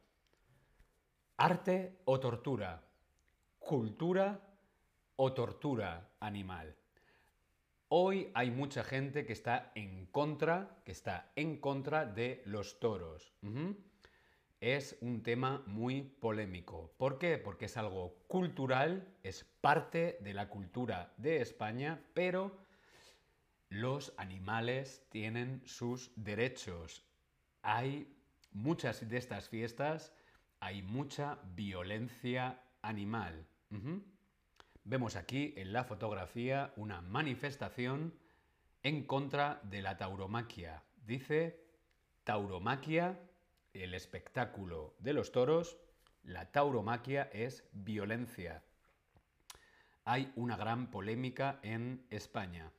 [1.38, 2.80] ¿Arte o tortura?
[3.58, 4.40] ¿Cultura
[5.16, 6.76] o tortura animal?
[7.88, 13.32] Hoy hay mucha gente que está en contra, que está en contra de los toros.
[14.60, 16.92] Es un tema muy polémico.
[16.96, 17.38] ¿Por qué?
[17.38, 22.63] Porque es algo cultural, es parte de la cultura de España, pero
[23.74, 27.04] los animales tienen sus derechos.
[27.62, 28.16] Hay
[28.52, 30.12] muchas de estas fiestas,
[30.60, 33.44] hay mucha violencia animal.
[34.84, 38.14] Vemos aquí en la fotografía una manifestación
[38.84, 40.84] en contra de la tauromaquia.
[41.04, 41.66] Dice
[42.22, 43.18] tauromaquia,
[43.72, 45.76] el espectáculo de los toros,
[46.22, 48.62] la tauromaquia es violencia.
[50.04, 52.70] Hay una gran polémica en España.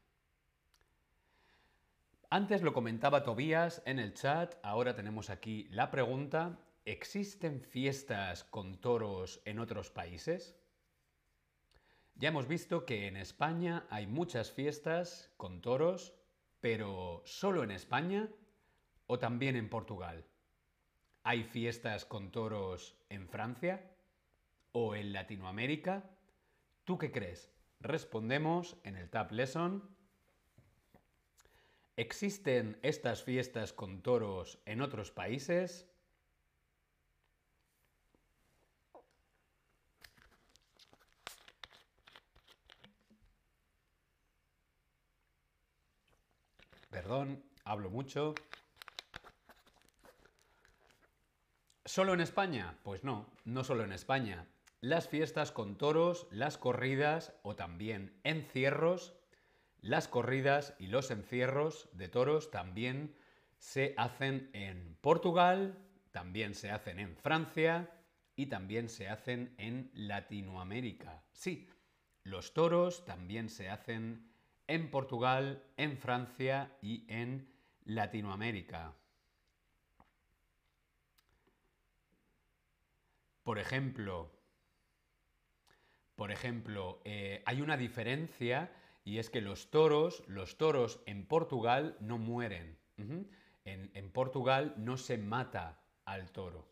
[2.29, 8.77] Antes lo comentaba Tobías en el chat, ahora tenemos aquí la pregunta, ¿existen fiestas con
[8.81, 10.55] toros en otros países?
[12.15, 16.13] Ya hemos visto que en España hay muchas fiestas con toros,
[16.61, 18.29] pero ¿solo en España
[19.05, 20.25] o también en Portugal?
[21.23, 23.91] ¿Hay fiestas con toros en Francia
[24.71, 26.09] o en Latinoamérica?
[26.85, 27.51] ¿Tú qué crees?
[27.79, 29.94] Respondemos en el Tab Lesson.
[31.97, 35.87] ¿Existen estas fiestas con toros en otros países?
[46.89, 48.35] Perdón, hablo mucho.
[51.85, 52.77] ¿Solo en España?
[52.83, 54.49] Pues no, no solo en España.
[54.81, 59.13] Las fiestas con toros, las corridas o también encierros,
[59.85, 63.15] las corridas y los encierros de toros también
[63.59, 65.77] se hacen en Portugal,
[66.09, 67.91] también se hacen en Francia
[68.35, 71.23] y también se hacen en Latinoamérica.
[71.33, 71.69] Sí,
[72.23, 74.27] los toros también se hacen
[74.65, 77.47] en Portugal, en Francia y en
[77.83, 78.95] Latinoamérica.
[83.43, 84.31] Por ejemplo,
[86.15, 88.71] por ejemplo, eh, hay una diferencia
[89.05, 92.77] y es que los toros, los toros en Portugal no mueren.
[93.63, 96.67] en, Portugal no se mata al toro.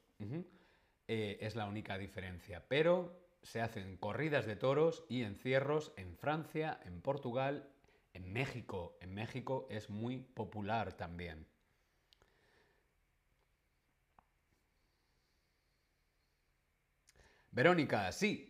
[1.08, 2.66] Eh, es la única diferencia.
[2.68, 7.70] Pero se hacen corridas de toros y encierros en Francia, en Portugal
[8.14, 11.46] en México, en México es muy popular también.
[17.52, 18.50] Verónica, sí,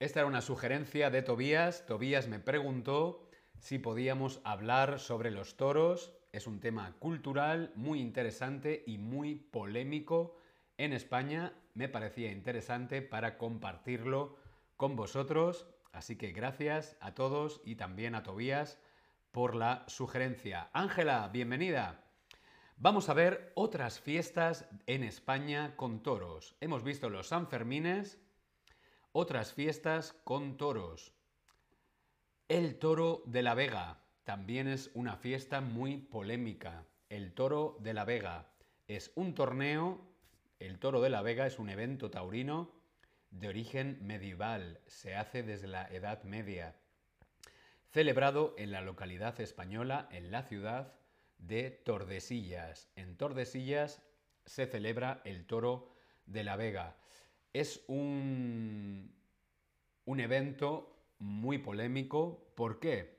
[0.00, 1.86] Esta era una sugerencia de Tobías.
[1.86, 3.23] Tobías me preguntó
[3.58, 6.12] si podíamos hablar sobre los toros.
[6.32, 10.36] Es un tema cultural muy interesante y muy polémico
[10.76, 11.52] en España.
[11.74, 14.36] Me parecía interesante para compartirlo
[14.76, 15.66] con vosotros.
[15.92, 18.78] Así que gracias a todos y también a Tobías
[19.30, 20.70] por la sugerencia.
[20.72, 22.04] Ángela, bienvenida.
[22.76, 26.56] Vamos a ver otras fiestas en España con toros.
[26.60, 28.20] Hemos visto los Sanfermines,
[29.12, 31.14] otras fiestas con toros.
[32.48, 36.84] El toro de la Vega también es una fiesta muy polémica.
[37.08, 38.50] El toro de la Vega
[38.86, 39.98] es un torneo,
[40.60, 42.70] el toro de la Vega es un evento taurino
[43.30, 46.76] de origen medieval, se hace desde la Edad Media,
[47.90, 50.92] celebrado en la localidad española, en la ciudad
[51.38, 52.90] de Tordesillas.
[52.94, 54.02] En Tordesillas
[54.44, 55.88] se celebra el toro
[56.26, 56.94] de la Vega.
[57.54, 59.14] Es un,
[60.04, 62.52] un evento muy polémico.
[62.54, 63.18] ¿Por qué?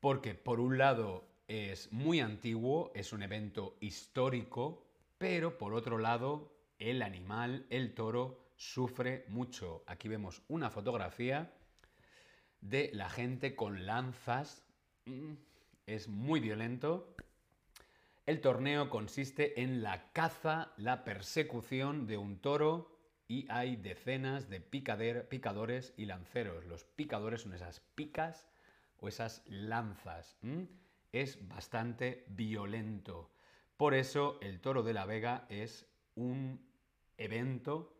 [0.00, 4.86] Porque por un lado es muy antiguo, es un evento histórico,
[5.18, 9.84] pero por otro lado el animal, el toro, sufre mucho.
[9.86, 11.52] Aquí vemos una fotografía
[12.60, 14.64] de la gente con lanzas.
[15.04, 15.34] Mm,
[15.86, 17.14] es muy violento.
[18.26, 22.95] El torneo consiste en la caza, la persecución de un toro
[23.28, 26.64] y hay decenas de picadores y lanceros.
[26.66, 28.48] Los picadores son esas picas
[29.00, 30.38] o esas lanzas.
[31.12, 33.30] Es bastante violento.
[33.76, 36.60] Por eso el toro de la Vega es un
[37.18, 37.92] evento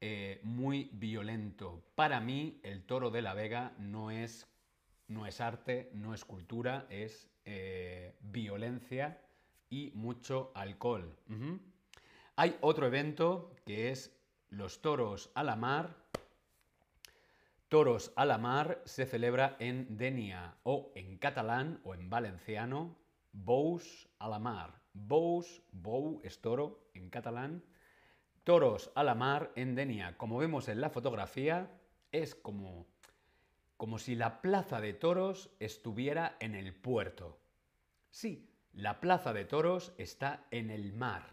[0.00, 1.84] eh, muy violento.
[1.94, 4.48] Para mí el toro de la Vega no es
[5.08, 9.20] no es arte, no es cultura, es eh, violencia
[9.68, 11.16] y mucho alcohol.
[12.42, 14.18] Hay otro evento que es
[14.48, 15.94] los toros a la mar.
[17.68, 22.96] Toros a la mar se celebra en Denia o en catalán o en valenciano,
[23.30, 24.80] Bous a la mar.
[24.92, 27.62] Bous, bou es toro en catalán.
[28.42, 30.18] Toros a la mar en Denia.
[30.18, 31.70] Como vemos en la fotografía,
[32.10, 32.88] es como
[33.76, 37.38] como si la plaza de toros estuviera en el puerto.
[38.10, 41.31] Sí, la plaza de toros está en el mar.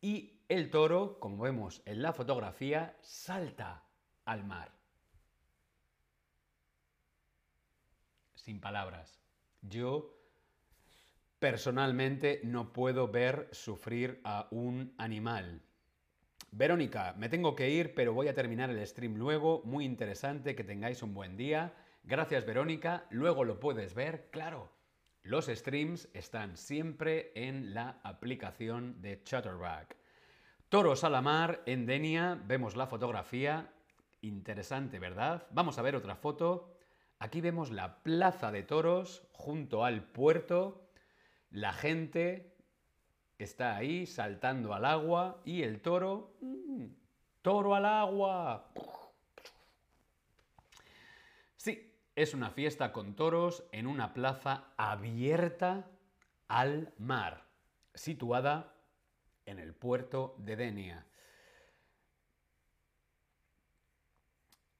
[0.00, 3.84] Y el toro, como vemos en la fotografía, salta
[4.24, 4.72] al mar.
[8.34, 9.20] Sin palabras.
[9.62, 10.14] Yo
[11.38, 15.62] personalmente no puedo ver sufrir a un animal.
[16.50, 19.62] Verónica, me tengo que ir, pero voy a terminar el stream luego.
[19.64, 21.74] Muy interesante, que tengáis un buen día.
[22.04, 23.06] Gracias, Verónica.
[23.10, 24.77] Luego lo puedes ver, claro.
[25.28, 29.94] Los streams están siempre en la aplicación de Chatterback.
[30.70, 33.70] Toros a la mar en Denia, vemos la fotografía.
[34.22, 35.46] Interesante, ¿verdad?
[35.50, 36.72] Vamos a ver otra foto.
[37.18, 40.88] Aquí vemos la plaza de toros junto al puerto.
[41.50, 42.56] La gente
[43.36, 46.86] está ahí saltando al agua y el toro, mm,
[47.42, 48.72] toro al agua.
[51.58, 55.88] Sí, es una fiesta con toros en una plaza abierta
[56.48, 57.46] al mar,
[57.94, 58.74] situada
[59.46, 61.06] en el puerto de Denia.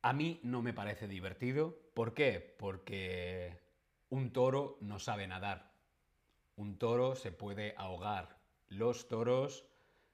[0.02, 1.78] A mí no me parece divertido.
[1.94, 2.56] ¿Por qué?
[2.58, 3.60] Porque
[4.08, 5.70] un toro no sabe nadar.
[6.56, 8.36] Un toro se puede ahogar
[8.68, 9.64] los toros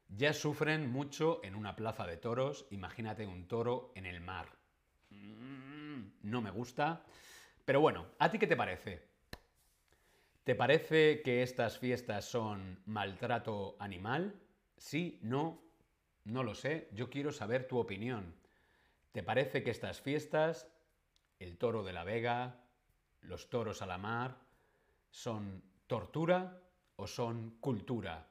[0.08, 2.66] ya sufren mucho en una plaza de toros.
[2.70, 4.46] Imagínate un toro en el mar.
[6.24, 7.04] No me gusta.
[7.64, 9.08] Pero bueno, ¿a ti qué te parece?
[10.42, 14.34] ¿Te parece que estas fiestas son maltrato animal?
[14.76, 15.62] Sí, no,
[16.24, 16.88] no lo sé.
[16.92, 18.34] Yo quiero saber tu opinión.
[19.12, 20.68] ¿Te parece que estas fiestas,
[21.38, 22.64] el toro de la Vega,
[23.20, 24.36] los toros a la mar,
[25.10, 26.60] son tortura
[26.96, 28.28] o son cultura?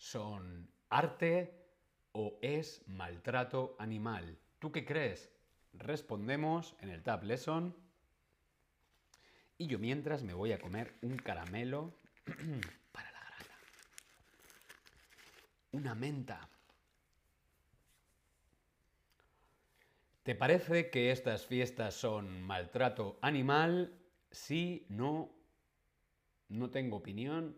[0.00, 1.68] son arte
[2.12, 4.38] o es maltrato animal?
[4.58, 5.30] ¿Tú qué crees?
[5.80, 7.74] Respondemos en el Tab Lesson.
[9.58, 11.92] Y yo mientras me voy a comer un caramelo
[12.92, 13.54] para la garganta.
[15.72, 16.48] Una menta.
[20.22, 23.98] ¿Te parece que estas fiestas son maltrato animal?
[24.30, 25.32] Sí, no,
[26.48, 27.56] no tengo opinión.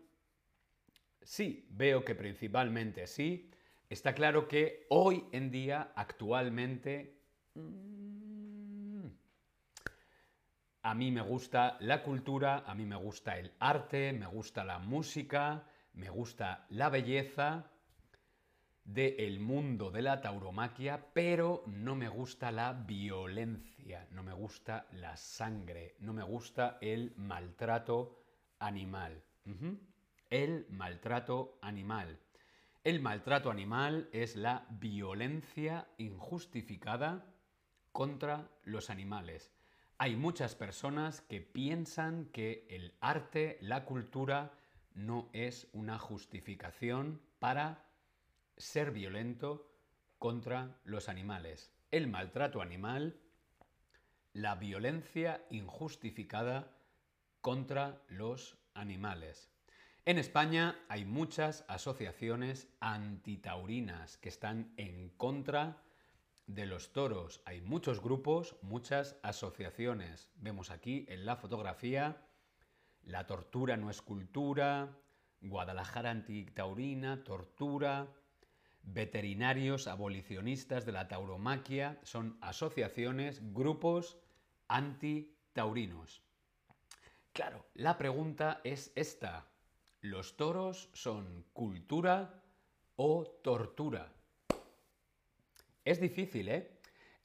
[1.21, 3.51] Sí, veo que principalmente sí.
[3.89, 7.17] Está claro que hoy en día, actualmente,
[7.53, 8.12] mm,
[10.83, 14.79] a mí me gusta la cultura, a mí me gusta el arte, me gusta la
[14.79, 15.63] música,
[15.93, 17.69] me gusta la belleza.
[18.85, 25.15] del mundo de la tauromaquia, pero no me gusta la violencia, no me gusta la
[25.15, 28.19] sangre, no me gusta el maltrato
[28.59, 29.23] animal.
[30.29, 32.19] El maltrato animal.
[32.83, 37.25] El maltrato animal es la violencia injustificada
[37.93, 39.52] contra los animales.
[40.03, 44.51] Hay muchas personas que piensan que el arte, la cultura,
[44.95, 47.85] no es una justificación para
[48.57, 49.71] ser violento
[50.19, 51.71] contra los animales.
[51.89, 53.17] El maltrato animal,
[54.33, 56.75] la violencia injustificada
[57.39, 59.49] contra los animales.
[60.03, 65.81] En España hay muchas asociaciones antitaurinas que están en contra
[66.47, 67.41] de los toros.
[67.45, 70.29] Hay muchos grupos, muchas asociaciones.
[70.35, 72.25] Vemos aquí en la fotografía
[73.03, 74.97] La tortura no es cultura,
[75.41, 78.07] Guadalajara antitaurina, tortura,
[78.81, 84.17] veterinarios abolicionistas de la tauromaquia, son asociaciones, grupos
[84.69, 86.23] antitaurinos.
[87.33, 89.45] Claro, la pregunta es esta.
[89.99, 92.41] ¿Los toros son cultura
[92.95, 94.13] o tortura?
[95.85, 96.69] Es difícil, ¿eh?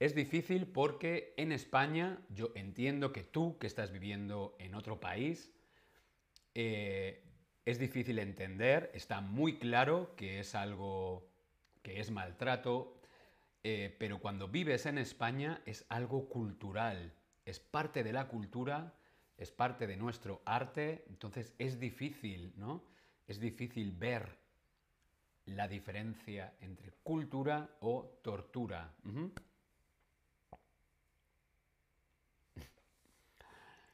[0.00, 5.52] Es difícil porque en España yo entiendo que tú, que estás viviendo en otro país,
[6.54, 7.22] eh,
[7.64, 11.28] es difícil entender, está muy claro que es algo
[11.82, 13.00] que es maltrato,
[13.62, 17.12] eh, pero cuando vives en España es algo cultural,
[17.44, 18.94] es parte de la cultura,
[19.36, 22.84] es parte de nuestro arte, entonces es difícil, ¿no?
[23.26, 24.36] Es difícil ver
[25.48, 28.92] la diferencia entre cultura o tortura.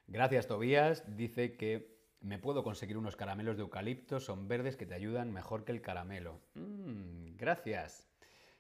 [0.07, 1.17] Gracias, Tobías.
[1.17, 5.65] Dice que me puedo conseguir unos caramelos de eucalipto, son verdes que te ayudan mejor
[5.65, 6.41] que el caramelo.
[6.55, 8.09] Mm, gracias.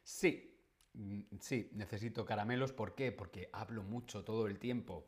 [0.03, 0.59] Sí,
[0.93, 2.73] mm, sí, necesito caramelos.
[2.73, 3.13] ¿Por qué?
[3.13, 5.07] Porque hablo mucho todo el tiempo.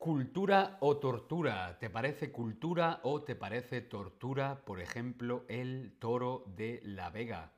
[0.00, 1.78] ¿Cultura o tortura?
[1.78, 7.52] ¿Te parece cultura o te parece tortura, por ejemplo, el toro de la Vega?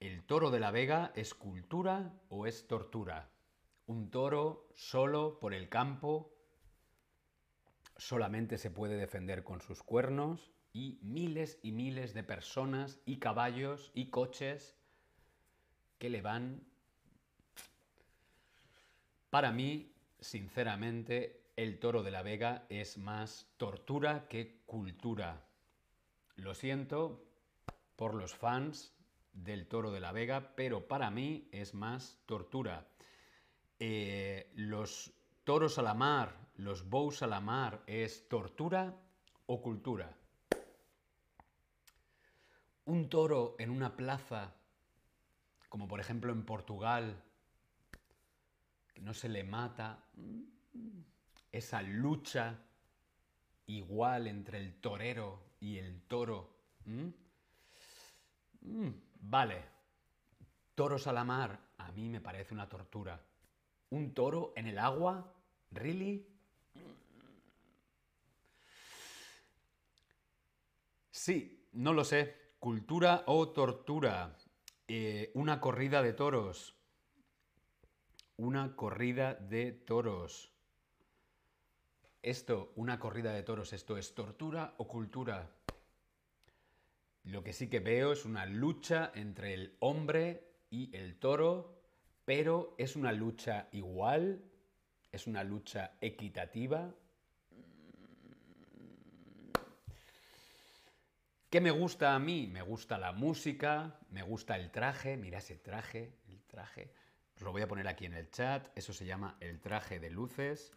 [0.00, 3.30] ¿El toro de la Vega es cultura o es tortura?
[3.86, 6.34] Un toro solo por el campo
[7.96, 13.92] solamente se puede defender con sus cuernos y miles y miles de personas y caballos
[13.94, 14.76] y coches
[16.00, 16.66] que le van...
[19.30, 25.44] Para mí, sinceramente, el toro de la Vega es más tortura que cultura.
[26.36, 27.24] Lo siento
[27.96, 28.94] por los fans
[29.32, 32.86] del toro de la Vega, pero para mí es más tortura.
[33.80, 35.12] Eh, los
[35.44, 38.94] toros a la mar, los bows a la mar, ¿es tortura
[39.46, 40.14] o cultura?
[42.84, 44.54] Un toro en una plaza,
[45.68, 47.22] como por ejemplo en Portugal,
[49.02, 50.04] no se le mata,
[51.50, 52.58] esa lucha
[53.66, 56.56] igual entre el torero y el toro.
[59.20, 59.64] vale,
[60.74, 63.20] toros a la mar, a mí me parece una tortura.
[63.90, 65.34] ¿Un toro en el agua?
[65.70, 66.26] ¿Really?
[71.10, 72.54] Sí, no lo sé.
[72.58, 74.36] Cultura o tortura.
[74.86, 76.77] Eh, una corrida de toros
[78.38, 80.52] una corrida de toros.
[82.22, 85.50] Esto, una corrida de toros, ¿esto es tortura o cultura?
[87.24, 91.82] Lo que sí que veo es una lucha entre el hombre y el toro,
[92.24, 94.40] pero es una lucha igual,
[95.10, 96.94] es una lucha equitativa.
[101.50, 102.46] ¿Qué me gusta a mí?
[102.46, 106.92] Me gusta la música, me gusta el traje, mira ese traje, el traje.
[107.38, 108.68] Os lo voy a poner aquí en el chat.
[108.76, 110.72] Eso se llama el traje de luces.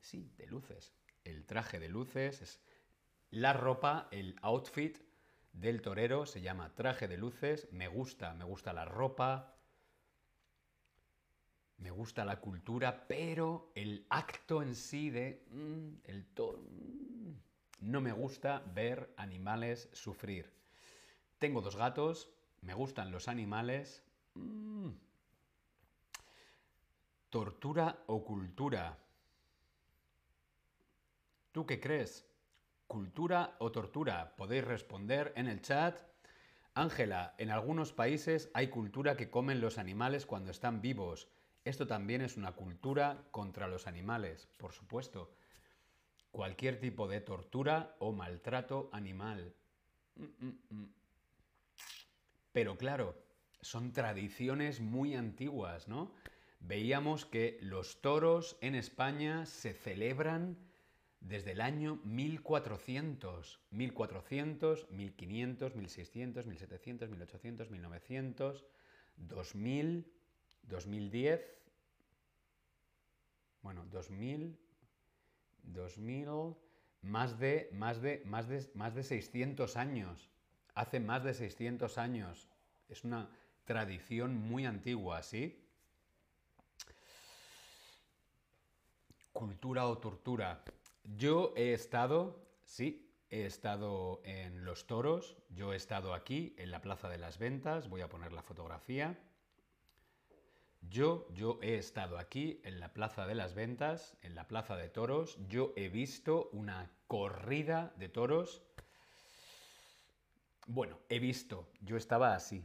[0.00, 0.94] Sí, de luces.
[1.22, 2.60] El traje de luces es
[3.28, 4.96] la ropa, el outfit
[5.52, 7.68] del torero se llama traje de luces.
[7.72, 9.58] Me gusta, me gusta la ropa.
[11.76, 17.32] Me gusta la cultura, pero el acto en sí de mm, el toro mm,
[17.80, 20.50] no me gusta ver animales sufrir.
[21.38, 22.30] Tengo dos gatos,
[22.62, 24.05] me gustan los animales,
[24.36, 24.90] Mm.
[27.30, 28.96] Tortura o cultura.
[31.52, 32.26] ¿Tú qué crees?
[32.86, 34.36] ¿Cultura o tortura?
[34.36, 35.98] Podéis responder en el chat.
[36.74, 41.28] Ángela, en algunos países hay cultura que comen los animales cuando están vivos.
[41.64, 45.32] Esto también es una cultura contra los animales, por supuesto.
[46.30, 49.54] Cualquier tipo de tortura o maltrato animal.
[50.16, 50.94] Mm, mm,
[52.52, 53.25] Pero claro,
[53.60, 56.12] son tradiciones muy antiguas, ¿no?
[56.60, 60.56] Veíamos que los toros en España se celebran
[61.20, 68.64] desde el año 1400, 1400, 1500, 1600, 1700, 1800, 1900,
[69.16, 70.12] 2000,
[70.62, 71.40] 2010,
[73.62, 74.58] bueno, 2000,
[75.62, 76.56] 2000,
[77.02, 80.30] más de, más de, más de, más de 600 años.
[80.74, 82.48] Hace más de 600 años.
[82.88, 83.30] Es una
[83.66, 85.62] tradición muy antigua, ¿sí?
[89.32, 90.64] Cultura o tortura.
[91.04, 96.80] Yo he estado, sí, he estado en Los Toros, yo he estado aquí en la
[96.80, 99.18] Plaza de las Ventas, voy a poner la fotografía.
[100.88, 104.88] Yo, yo he estado aquí en la Plaza de las Ventas, en la Plaza de
[104.88, 108.62] Toros, yo he visto una corrida de toros.
[110.66, 112.64] Bueno, he visto, yo estaba así.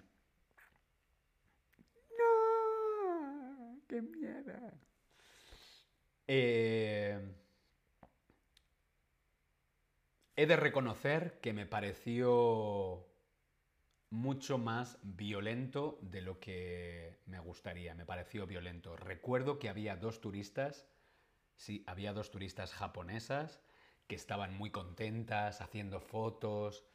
[2.17, 3.80] ¡No!
[3.91, 4.53] ¡Qué miedo!
[6.25, 7.19] Eh,
[10.37, 13.05] he de reconocer que me pareció
[14.09, 17.93] mucho más violento de lo que me gustaría.
[17.93, 18.95] Me pareció violento.
[18.95, 20.87] Recuerdo que había dos turistas,
[21.57, 23.59] sí, había dos turistas japonesas
[24.07, 26.85] que estaban muy contentas haciendo fotos,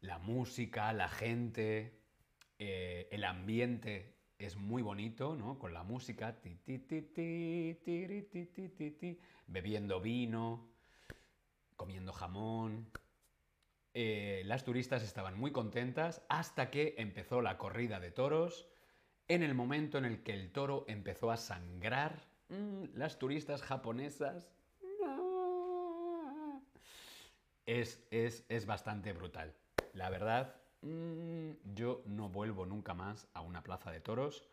[0.00, 1.98] la música, la gente,
[2.60, 4.13] eh, el ambiente
[4.44, 5.58] es muy bonito, ¿no?
[5.58, 6.36] Con la música,
[9.46, 10.68] bebiendo vino,
[11.76, 12.90] comiendo jamón,
[13.96, 18.66] eh, las turistas estaban muy contentas hasta que empezó la corrida de toros.
[19.28, 24.50] En el momento en el que el toro empezó a sangrar, mm, las turistas japonesas...
[27.66, 29.54] Es, es, bastante brutal.
[29.94, 34.44] La verdad, mm, yo no vuelvo nunca más a una plaza de toros.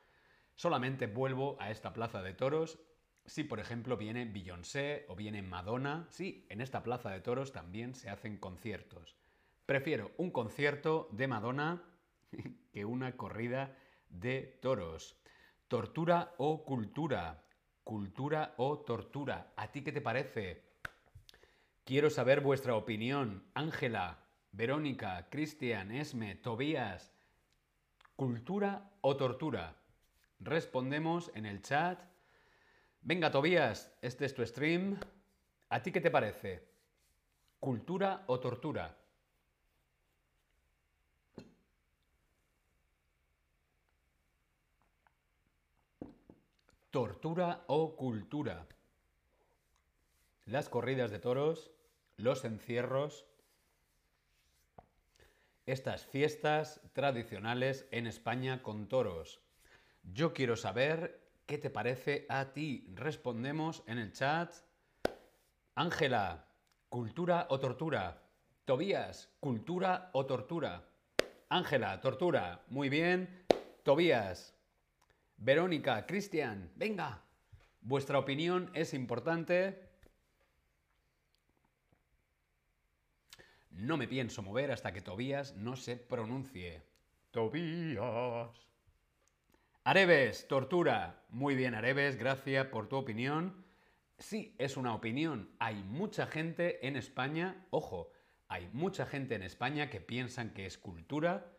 [0.55, 2.79] Solamente vuelvo a esta plaza de toros
[3.25, 6.07] si, por ejemplo, viene Beyoncé o viene Madonna.
[6.09, 9.15] Sí, en esta plaza de toros también se hacen conciertos.
[9.65, 11.83] Prefiero un concierto de Madonna
[12.73, 13.77] que una corrida
[14.09, 15.17] de toros.
[15.67, 17.43] Tortura o cultura.
[17.83, 19.53] Cultura o tortura.
[19.55, 20.63] ¿A ti qué te parece?
[21.83, 23.43] Quiero saber vuestra opinión.
[23.53, 24.19] Ángela,
[24.51, 27.11] Verónica, Cristian, Esme, Tobías.
[28.15, 29.75] ¿Cultura o tortura?
[30.39, 32.01] Respondemos en el chat.
[33.01, 34.99] Venga, Tobías, este es tu stream.
[35.69, 36.67] ¿A ti qué te parece?
[37.59, 38.97] ¿Cultura o tortura?
[46.91, 48.67] Tortura o cultura.
[50.45, 51.71] Las corridas de toros,
[52.17, 53.25] los encierros,
[55.71, 59.39] estas fiestas tradicionales en España con toros.
[60.03, 62.91] Yo quiero saber qué te parece a ti.
[62.93, 64.53] Respondemos en el chat.
[65.75, 66.45] Ángela,
[66.89, 68.21] cultura o tortura.
[68.65, 70.89] Tobías, cultura o tortura.
[71.47, 72.65] Ángela, tortura.
[72.67, 73.45] Muy bien.
[73.83, 74.53] Tobías,
[75.37, 77.23] Verónica, Cristian, venga.
[77.79, 79.90] Vuestra opinión es importante.
[83.71, 86.83] No me pienso mover hasta que Tobías no se pronuncie.
[87.31, 88.49] Tobías.
[89.83, 91.25] Areves, tortura.
[91.29, 93.65] Muy bien, Areves, gracias por tu opinión.
[94.17, 95.49] Sí, es una opinión.
[95.59, 98.11] Hay mucha gente en España, ojo,
[98.47, 101.57] hay mucha gente en España que piensan que es cultura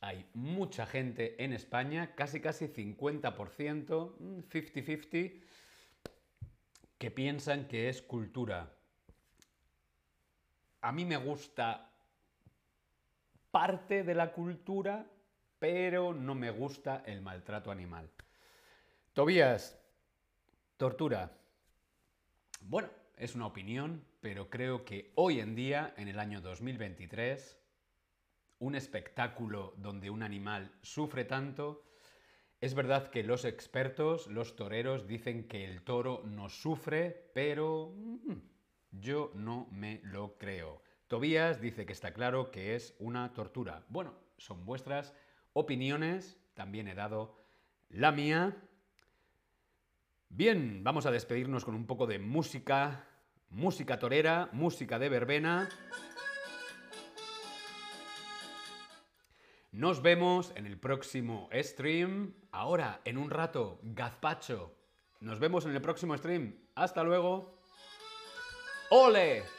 [0.00, 4.16] hay mucha gente en España, casi casi 50%,
[4.48, 5.42] 50-50,
[6.98, 8.75] que piensan que es cultura.
[10.86, 11.90] A mí me gusta
[13.50, 15.04] parte de la cultura,
[15.58, 18.08] pero no me gusta el maltrato animal.
[19.12, 19.76] Tobías,
[20.76, 21.36] tortura.
[22.60, 27.58] Bueno, es una opinión, pero creo que hoy en día, en el año 2023,
[28.60, 31.82] un espectáculo donde un animal sufre tanto.
[32.60, 38.55] Es verdad que los expertos, los toreros, dicen que el toro no sufre, pero mm,
[39.00, 40.82] yo no me lo creo.
[41.08, 43.84] Tobías dice que está claro que es una tortura.
[43.88, 45.14] Bueno, son vuestras
[45.52, 47.36] opiniones, también he dado
[47.88, 48.56] la mía.
[50.28, 53.06] Bien, vamos a despedirnos con un poco de música,
[53.50, 55.68] música torera, música de verbena.
[59.70, 62.34] Nos vemos en el próximo stream.
[62.50, 64.74] Ahora, en un rato, gazpacho.
[65.20, 66.56] Nos vemos en el próximo stream.
[66.74, 67.55] Hasta luego.
[68.90, 69.56] ¡Ole!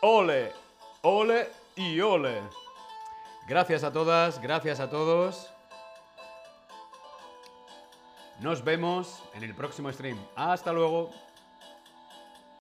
[0.00, 0.52] ole,
[1.02, 2.40] ole y ole.
[3.46, 5.50] Gracias a todas, gracias a todos.
[8.40, 10.18] Nos vemos en el próximo stream.
[10.36, 11.10] Hasta luego.